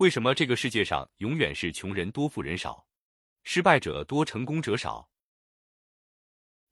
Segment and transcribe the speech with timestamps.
[0.00, 2.86] 为什么这个世界上永远是穷人多富人少，
[3.42, 5.10] 失败者多成功者少？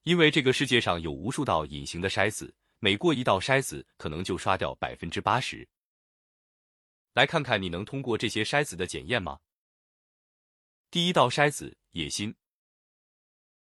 [0.04, 5.68] 因为这个世界上有无数道隐形的筛子，每过一道筛子，可能就刷掉百分之八十。
[7.12, 9.38] 来看看你能通过这些筛子的检验吗？
[10.90, 12.34] 第一道筛子：野心。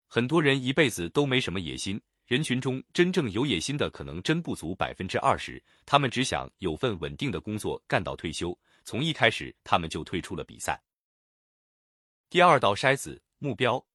[0.07, 2.01] 很多人一辈子都没什么野心。
[2.33, 10.81] 人群中真正有野心的可能真不足百分之二十，他们只想有份稳定的工作干到退休，从一开始他们就退出了比赛。
[12.31, 13.85] 第二道筛子目标。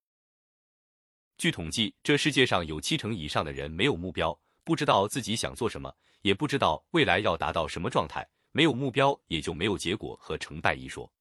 [1.36, 5.92] 据统计，这世界上有七成以上的人没有目标，不知道自己想做什么，
[6.22, 8.24] 也不知道未来要达到什么状态。
[8.52, 11.12] 没有目标，也就没有结果和成败一说。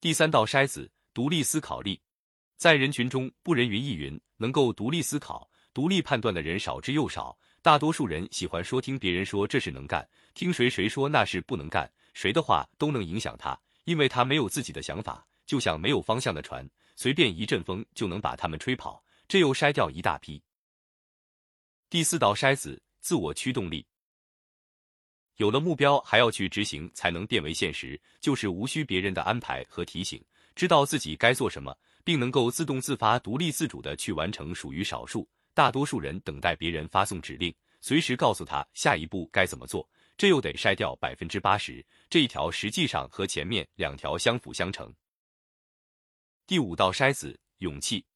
[0.00, 2.02] 第三道筛子独立思考力。
[2.56, 5.47] 在人群中，不人云亦云，能够独立思考。
[5.78, 10.04] 独立判断的人少之又少，大多数人喜欢说听别人说这事能干，
[10.34, 20.42] 听谁谁说那事不能干，谁的话都能影响他，因为他没有自己的想法，就像没有方向的船，随便一阵风就能把他们吹跑，这又筛掉一大批。
[21.88, 23.86] 第四道筛子，自我驱动力。
[25.36, 30.20] 有了目标还要去执行，才能变为现实，就是无需别人的安排和提醒，
[30.56, 35.24] 知道自己该做什么，并能够自动自发、独立自主的去完成，属于少数。
[35.58, 41.84] 大多数人等待别人发送指令，随时告诉他下一步该怎么做，这又得筛掉百分之八十。
[42.08, 44.94] 这一条实际上和前面两条相辅相成。
[46.46, 48.06] 第五道筛子：勇气，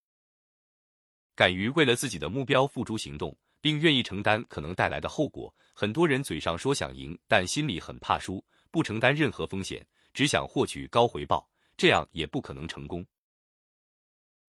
[1.34, 5.52] 敢于为了自己的目标付诸行动，并愿意承担可能带来的后果。
[5.74, 13.04] 很多人嘴上说想赢，但心里很怕输，不承担任何风险，只想获取高回报，这样也不可能成功。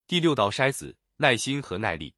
[0.05, 2.13] 第六道筛子：耐心和耐力。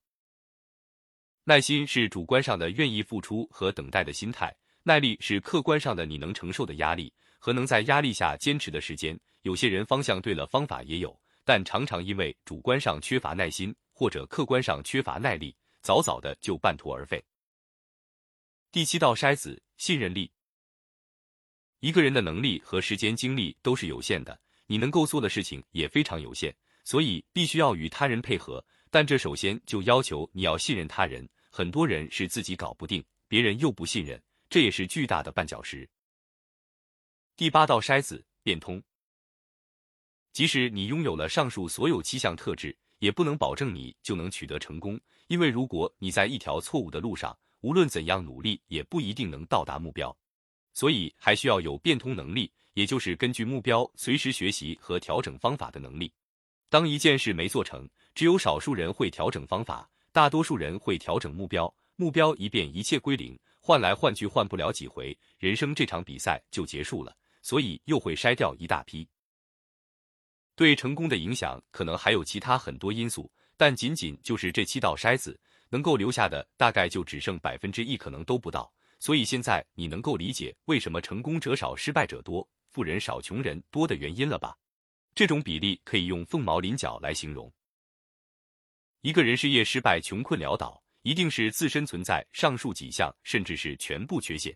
[1.48, 4.52] 耐心是主观上的愿意付出和等待的心态，
[4.82, 9.16] 耐力是客观上的你能承受的压力和能在压力下坚持的时间。
[9.44, 17.24] 有些人方向对了，方法也有，但常常因为主观上缺乏耐心或者客观上缺乏耐力，早早的就半途而废。
[18.72, 20.32] 第七道筛子：信任力。
[21.80, 26.52] 一个人的能力和时间精力都是有限的，你能够做的事情也非常有限，
[26.84, 31.30] 所以必须要与他人配合，但这首先就要求你要信任他人。
[31.58, 35.90] 很多人是自己搞不定，别人又不信任，这也是巨大的绊脚石。
[37.38, 38.84] 第八道筛子变通。
[40.34, 50.14] 即使你拥有了上述所有七项特质，也不能保证你就能取得成功，因为如果你在一条错误的路上，无论怎样努力，也不一定能到达目标。
[50.74, 56.12] 所以还需要有变通能力，也就是根据目标随时学习和调整方法的能力。
[56.68, 59.90] 当一件事没做成，只有少数人会调整方法。
[60.16, 69.06] 大多数人会调整目标，目标一变，一切归零，换来换去换不了几回，人生这场比赛就结束了，所以又会筛掉一大批。
[70.56, 75.38] 对成功的影响可能还有其他很多因素，但仅仅就是这七道筛子，
[75.68, 78.72] 能够留下的大概就只剩百分之一，可能都不到。
[79.00, 84.58] 所以现在你能够理解为什么成功者少，失败者多，富人少，穷人多的原因了吧？
[85.14, 87.52] 这种比例可以用凤毛麟角来形容。
[89.06, 94.52] 一个人事业失败、穷困潦倒，一定是自身存在上述几项，甚至是全部缺陷。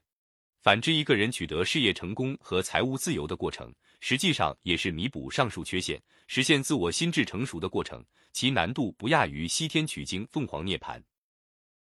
[0.63, 10.99] 反之，一个人取得事业成功和财务自由的过程，实际上也是弥补上述缺陷、实现自我心智成熟的过程，其难度不亚于西天取经、凤凰涅槃。